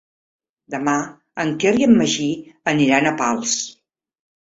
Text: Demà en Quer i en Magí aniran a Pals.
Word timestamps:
Demà 0.75 0.95
en 1.45 1.53
Quer 1.65 1.75
i 1.83 1.87
en 1.89 1.95
Magí 2.01 2.33
aniran 2.75 3.15
a 3.15 3.17
Pals. 3.25 3.59